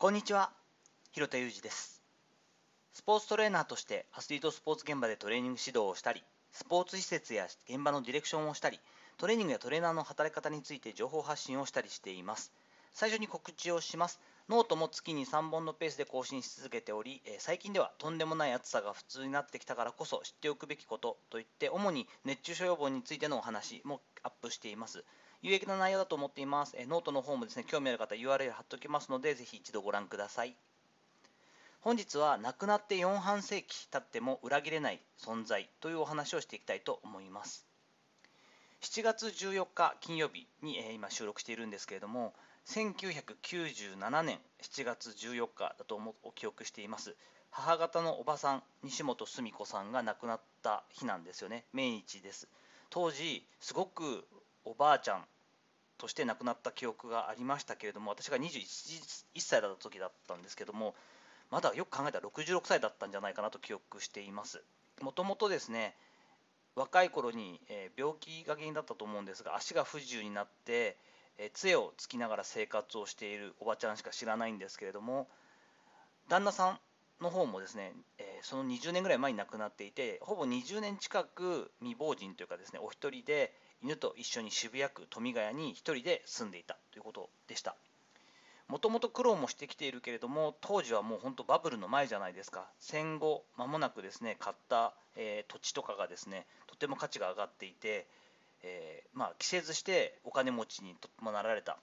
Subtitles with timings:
[0.00, 0.52] こんにちは。
[1.10, 2.04] 広田裕二です。
[2.92, 8.78] スポーツトレーナーとしてアスリートスポーツ現場でトレーニング指導をしたりスポーツ施設や現場のディレクションをしたり
[9.16, 12.52] トレーニングやトレーナーの働き方について情報発信をしたりしています。
[12.94, 14.20] 最初に告知をします。
[14.48, 25.04] ノートも月に3本のペースで更新し続けており、え最近ではとんでもない暑さが普通になってきたからこそ知っておくべきことといって主に熱中症予防についてのお話もアップしています。
[25.40, 26.74] 有益な内容だと思っています。
[26.76, 30.56] えノートの方もですね、興味ある方 URL 貼っておきますので、ぜひ一度ご覧ください。
[31.80, 37.64] 本日は亡くなって4半世紀経っても裏切れない存在というお話をしていきたいと思います。
[38.80, 42.34] 7月14日金曜日に、え今収録しているんですけれども、
[42.66, 47.16] 1997年7月14日だと思お記憶しています。
[47.50, 51.64] 母方のおばさん、西本澄子さんが亡くなった日なんですよね。
[51.72, 52.48] 命日です。
[52.90, 54.26] 当時、すごく
[54.68, 55.24] おばあちゃん
[55.96, 58.64] として亡くなった記憶がありましたけれども私が21
[59.38, 60.94] 歳だった時だったんですけども
[61.50, 64.62] まだよく考えたら66歳だったんじゃないかなと記憶しています。
[65.00, 65.94] もともとですね
[66.74, 67.60] 若い頃に、
[67.96, 70.96] 病気が原因だったと思うんですが足が不自由になって、
[71.54, 75.28] 杖をつきながら生活をしているおばちゃんしか知らないんですけれども
[76.28, 76.78] 旦那さん
[77.20, 87.76] の方もですね、えその20年ぐらい前に亡くなっていてほぼ20年近く未亡人というかですねお一人で犬と一緒に渋谷区富ヶ谷に1人で住んでいたということでした。
[88.68, 92.66] もともと苦労もしてきているけれども当時はもう本当バブルの前じゃないですか。
[92.78, 98.06] 戦後間もなくですね買った、えー、土地とかがですねとても価値が上がっていて、
[98.62, 101.78] えー、まあ、季節してお金持ちにもなられた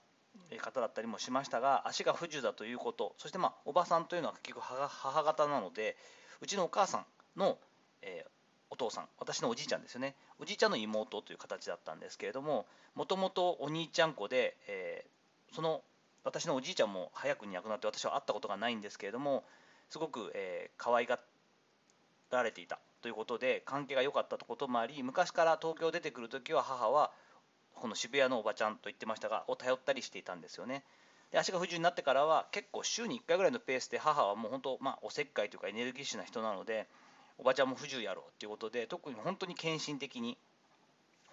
[0.60, 5.96] 方だったりもしましたが足が不自由だということそしてまあおばさんというのは結局母方なので
[6.40, 7.04] うちのお母さん
[7.38, 7.58] の、
[8.02, 8.30] えー、
[8.70, 15.82] お父さん私のおじいちゃんですよねおじいちゃんの妹という形だったんですけれどももともとお兄ちゃん子で、えー、その
[16.24, 19.44] 私のおじいちゃんも早くに亡くなって私は会ったことがないんですけれども
[19.90, 21.20] すごく、えー、可愛が
[22.30, 27.12] られていたということで関係が良かったこともあり昔から東京出てくる時は母は
[27.74, 30.82] この渋谷のおばちゃんと言ってましたがを頼ったりしていたんですよね。
[31.30, 36.88] で足が不自由になってからは結構週に1回ぐらいのペースで母はもう本当、まあ、おせっかいというかエネルギッシュな人なので
[37.38, 40.36] おばちゃんも不自由やろうっていうことで特に本当に献身的に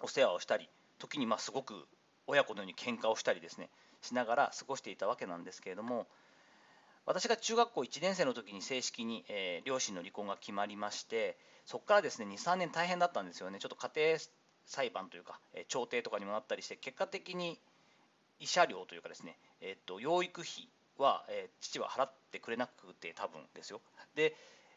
[0.00, 1.86] お世話をしたり時にまあすごく
[2.26, 3.68] 親子のように喧嘩をしたりですね
[4.00, 6.06] しながら過ごしていたわけなんですけれども
[7.06, 13.58] 私が中学校1年生の時に正式に、えー、両親の離婚が決まりましてそこからですね23年大変だったんですよね。
[13.58, 14.18] ちょっと家庭
[14.66, 17.58] 裁判というか、えー、調停とかにもなったりして結果的に
[18.40, 23.80] 慰謝料というかですね、えーと、養育費は、えー、父は払ってくれなくて多分ですよ。
[24.14, 24.34] で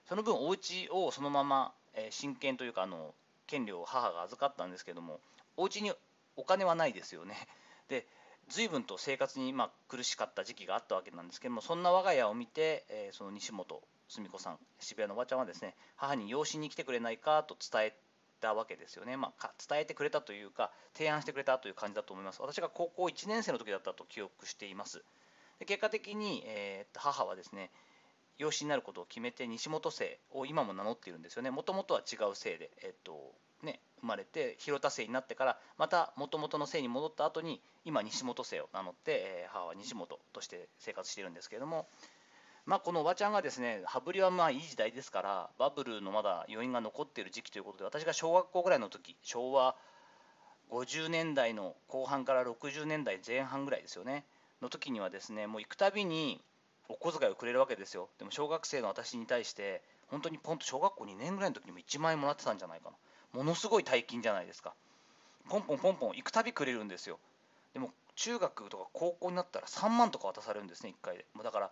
[0.08, 3.14] その分お家をそのまま、えー、親権というかあの
[3.46, 5.20] 権利を母が預かったんですけども
[5.58, 5.92] お家に
[6.36, 7.36] お金はないですよね。
[7.90, 8.06] で
[8.48, 18.00] 随分と生活にま苦しかった時期があったわけなんですけどもそんな我が家を見て、え、その西本澄子さん渋谷のおばちゃんはですね母に養子に来てくれないかと伝え
[18.40, 22.42] たわけですよね、まあ、伝えてくれたというか提案してくれたという感じだと思います。
[22.42, 25.04] 私が高校1年生の時だったと記憶しています。
[25.60, 27.70] で結果的に、えー、母はですね
[28.38, 31.52] 養子になることを決めて西本姓を今も名乗っているんですよね。
[31.52, 33.34] もともとは違う姓で、えっと
[33.64, 41.88] ね、生まれて広田姓になってからまたもともとの姓に戻った後に今西本姓を名乗って、えー、母は西本として生活しているんですけれども、
[42.66, 49.76] まあ、このおばちゃんがですね羽振りはまあいい時代ですからバブルのまだ余韻が残っている時期ということで私が小学校ぐらいの時昭和
[50.70, 54.26] 50年代の後半から60年代前半ぐらいですよね。
[54.62, 56.42] の時にはですねもう行くたびに
[56.90, 58.10] お小遣いをくれるわけですよ。
[58.20, 62.98] でも小学生の私に対して本当にポンと小学校2年ぐらいの時にも1万円もらってたんじゃないかな。
[63.34, 64.74] ものすごい大金じゃないですか。
[65.50, 67.20] ポンポンポンポン行くたびくれるんですよ。
[67.74, 71.26] でも中学とか高校になったら3万とか渡されるんですね1回で。
[71.34, 71.72] もうだから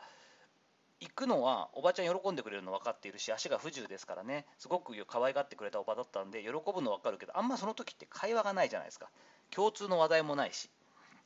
[1.00, 4.46] 行くのはおばちゃん喜んでくれるの分かっているし足が不自由ですからね。
[4.60, 9.10] すごく可愛がってくれたおばだったんで喜ぶの分かるけどあんまその時って会話がないじゃないですか。
[9.52, 10.70] 共通の話題もないし。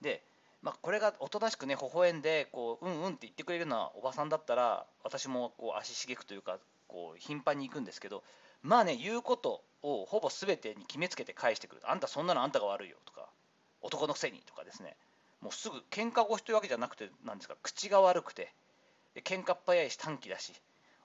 [0.02, 0.24] で
[0.62, 8.24] まあ、これがおとなしくね微笑んでこううんうんって言ってくれるようなおばさんだったら私もこう足しげくというかこう頻繁に行くんですけど
[8.62, 13.30] まあね言うことをほぼ全てに決めつけて返してくるあんたそんなのあんたが悪いよとか
[13.82, 14.98] 男のくせにとかですね。
[15.42, 18.52] もうすぐ喧嘩腰というわけじゃなくてなんですか口が悪くて
[19.14, 20.52] で喧嘩っ早いし短気だし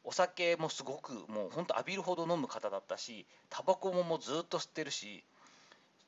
[0.02, 5.24] お酒もすごくもうほんと浴びるほど飲む方だったしタバコももうずっと吸ってるし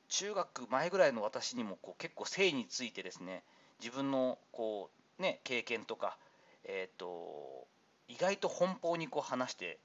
[0.09, 3.43] 中学前ぐらいの私にもこう結構性についてですね
[3.79, 4.89] 自分のこ
[5.19, 6.17] う、ね、経験とか、
[6.63, 7.67] えーと、
[8.07, 9.79] 意外と奔放にこう話して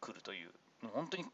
[0.00, 0.50] くるという
[0.94, 1.24] 本当に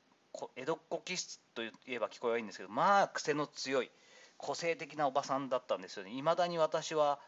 [0.57, 3.91] 江戸っ子気質といえば聞こえはいいんですけどまあ癖の強い
[4.39, 6.11] 個性的なおばさんだったんですよね。
[6.11, 7.21] 未だに私は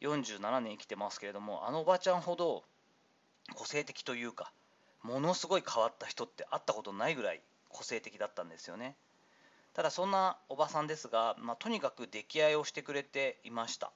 [0.00, 2.62] 47年生きてますけれどもあのおばちゃんほど
[3.54, 4.52] 個性的というか
[5.02, 8.96] ものすごい変わった人って会ったことないぐらい個性的だったんですよね
[9.74, 13.90] ただそんなおばさんですが、まあ、とにかく溺愛をしてくれていました。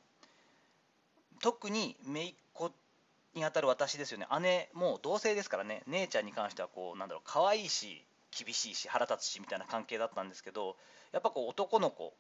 [1.40, 2.73] 特に姪っ子
[3.34, 4.26] にあたる私ですよね。
[4.40, 5.82] 姉も同性ですからね。
[5.87, 10.76] 姉ちゃんに関してはこうなんだろう可愛いし厳しいし腹立つしみたいな関係だったんですけど
[11.12, 12.14] やっぱこう男の子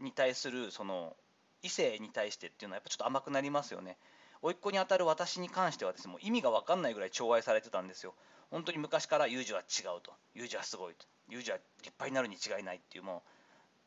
[0.00, 1.16] に対するその
[1.62, 3.96] 異性に対してっていうのはやっぱちょっと甘くなりますよね。
[4.42, 8.14] 甥っ子にあたる私に関してはですねもう意味が分かんないぐらい寵愛されてたんですよ。
[8.50, 10.12] 本当に昔からユージは違うと。
[10.34, 11.06] ユージはすごいと。
[11.32, 13.22] ユージは立派になるに違いないっていうも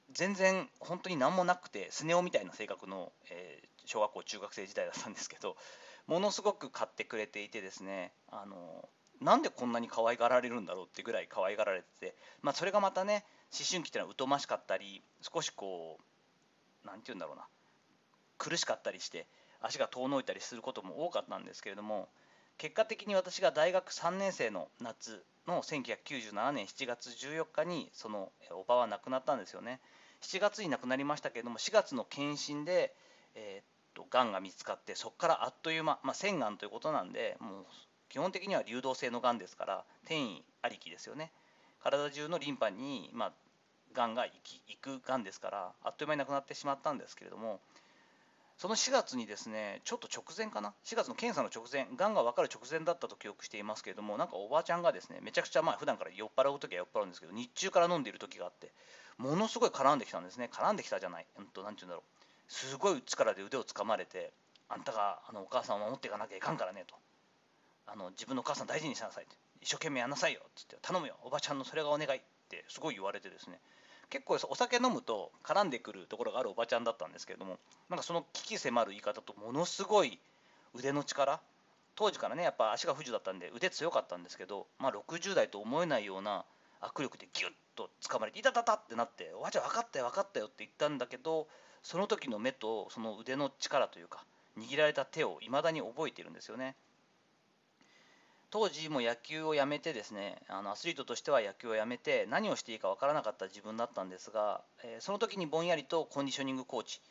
[0.09, 5.55] う全然本当に何もなくてスネ夫みたいな性格の、えー、小学校中学生時代だったんですけど
[6.07, 8.89] ものすごく買ってくれていてですねあの
[9.21, 15.99] なんでこんなに可愛がられるんだろうってぐらい可愛がられてて、まあ、それがまたね思春期っていうのは疎ましかったり少しこ
[16.83, 17.47] う何て言うんだろうな
[18.37, 19.27] 苦しかったりして
[19.61, 22.09] 足が遠のいたりすることも多かったんですけれども
[22.57, 29.79] 結果的に私が大学3年生の夏の1997年7月14日にそのおばは亡くなったんですよね。
[30.21, 32.95] 7月に亡くなりましたけれども4月の検診で、
[33.35, 37.65] えー、っとがんが見つかってそこからあっという間、まあ、腺がんということなんでもう
[38.09, 41.31] 基本的には流動性のがんですから転移ありきですよね。
[41.83, 43.33] 体中のリンパに、まあ、
[43.93, 44.31] がんが行
[44.81, 47.59] くがんですからあっという間に亡くなってしまったんですけれども
[48.57, 58.71] その4月にですねちょっと直前かな？4月の検査の直前がんが分かる直前だったと記憶していますけれどもなんかおばあちゃんがですねめちゃくちゃまあ普段から酔っ払う時は酔っ払うんですけど日中から飲んでいる時があって
[59.17, 60.49] ものすごい絡んできたんですね。
[60.51, 62.51] 絡んできたじゃない、うんと、なんて言うんだろう。
[62.51, 64.31] すごい力で腕をつかまれて
[64.69, 66.95] あんたがあのお母さんを守っていかなきゃいかんからねと。
[67.87, 69.35] あの自分のお母さん大事にしなさいって。
[69.61, 71.15] 一生懸命やんなさいよっつって頼むよ。
[71.23, 73.59] おばちゃんのそれがお願いってすごい言われてですね。
[74.09, 77.57] 結構お酒飲むと絡んでくるところがあるおばちゃんだったんですけれども
[77.89, 80.19] なんかその危機迫る言い方とものすごい
[80.73, 81.41] 腕の力
[81.95, 86.45] 当時からねやっぱ足が不自由だったんで腕強かったんですけど、まあ、60代と思えないような
[86.81, 91.47] 握力でギュッと掴まれて「いたたた!」ってなって「おばあちゃん分かったよ分かったよ」って言ったんだけど
[91.83, 94.25] その時の目とその腕の力というか
[94.57, 96.75] 握られた手をいまだに覚えているんですよね。
[98.51, 107.01] 当時も野球をやめてですねあのアスリートとしては野球をやめて何をしていいか分からなかった自分だったんですが、えー、その時にぼんやりとコンディショニングコーチ、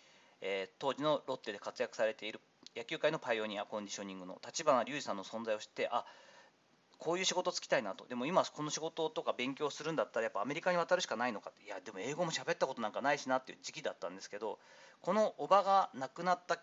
[0.40, 2.40] えー、当時のロッテで活躍されている
[2.76, 6.04] 野球界のパイオニアコンディショニングの立花隆二さんの存在を知ってあ
[6.98, 8.06] こういう仕事つきたいなと。
[8.06, 11.64] でも今この仕事とか勉強するんだったらやっぱアメリカに渡るしかないのかって。
[11.64, 14.58] いやでも英語も喋ったことなんかないしなっていう時期だったんですけど
[15.00, 16.56] このおばが亡くなった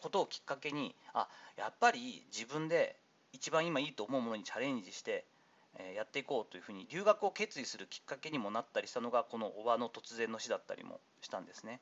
[0.00, 2.96] ことをきっかけにあやっぱり自分で
[3.34, 5.24] 一番今いいと思うものにチャレンジして
[5.78, 11.80] えやっていこうというふうに留学を決意するきっかけにもなったりしたのがこのおばの突然の死だったりもしたんですね。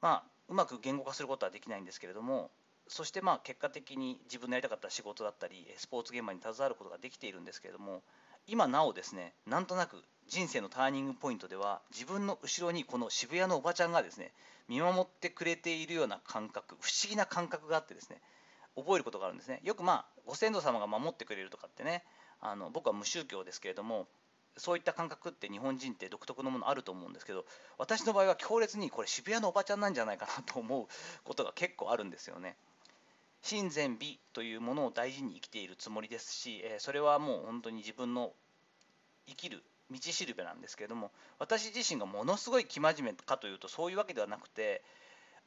[0.00, 2.50] まあうまく言語化することはできないんですけれども
[2.86, 8.02] そしてまあ結果的に自分のやりたかった仕事だったりスポーツ現場に携わることができているんですけれども
[8.46, 14.32] 今なおですねなんとなく人生のターニングポイントでは自分の後ろにこの渋谷のおばちゃんがですね
[14.68, 18.20] 見守ってくれているような感覚不思議な感覚があってですね
[18.78, 22.04] 覚えることがあるんですねよくまあご先祖様が守ってくれるとかってね
[22.40, 24.06] あの僕は無宗教ですけれども
[24.56, 27.44] そういった感覚って日本人って独特のものあると思うんですけど
[27.78, 30.86] 私の場合は強烈にこれ渋谷のおばちゃんなんじゃないかなと思う
[31.24, 32.56] ことが結構あるんですよね。
[33.42, 38.32] 親善美というものを大事に生きているつもりですしそれはもう本当に自分の
[39.28, 44.82] 生きる道しるべなんですけれども私自身がものすごい生真面目かというとそういうわけではなくて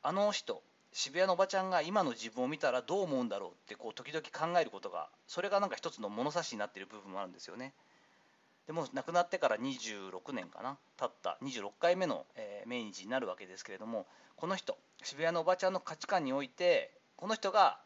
[0.01, 7.73] あの人渋谷のおばちゃんが今の自分を見たらどう思うんだろうってこう時々考えることがそれがなんか一つの物差しになってる部分もあるんですよね。
[8.67, 14.05] でも亡くなってから26年かな経った26回目の、えー、命日になるわけですけれども
[14.35, 17.79] この人渋谷のおばちゃんの価値観においてこの人が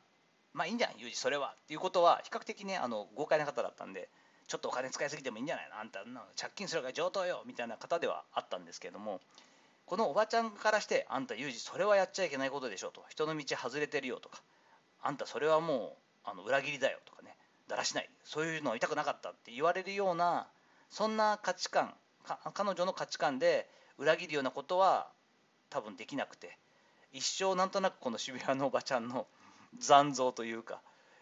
[0.54, 4.10] まあいいんじゃんユージそれはっていうことは比較的ねあの豪快な方だったんで
[4.48, 9.22] ちょっとお金使いすぎてもいいんじゃないのあんたの借金するから上等よみたいな方ではあったんですけれども
[9.86, 13.04] このおばちゃんからしてあんたユージそれはやっちゃいけないことでしょと。
[13.10, 14.42] 人の道外れてるよとか。
[15.01, 17.36] あんたそれはもうあの裏切りだよとかね。
[17.68, 18.10] だらしない。
[18.24, 20.48] そういうのを痛くなかったって言われるような
[20.89, 21.94] そんな価値観
[22.54, 25.08] 彼女の価値観で裏切るようなことは
[25.70, 26.58] 多分できなくて。
[27.15, 29.25] 一生なんとなくこの渋谷のおばちゃんの
[29.80, 30.82] 残像というか、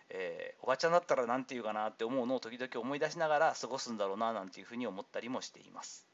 [0.10, 6.08] えー、おばちゃんだったら何て言うかなって思うのを時々思い出しながら過ごすんだろうななんていうふうに思ったりもしています。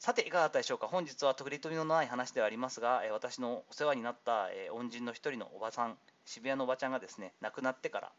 [0.00, 0.86] さていかがだったでしょうか？
[0.88, 8.12] 本日は取り留めのない話ではありますが、え私のお世話になった、え恩人の一人のおばさん渋谷のおばちゃんがですね亡くなってから、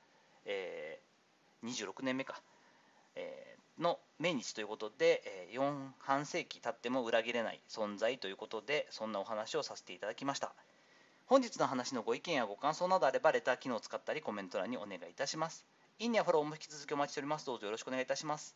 [0.45, 2.39] えー、26年目か、
[3.15, 10.53] えー、の命日ということで、え4半世紀経っても裏切れない存在ということでそんなお話をさせていただきました。
[11.25, 15.65] 本日の話のご意見やご感想などあればレター機能を使ったりコメント欄にお願いいたします。
[15.97, 17.47] いいねやフォローも引き続きお待ちしております。
[17.47, 18.55] どうぞよろしくお願いいたします。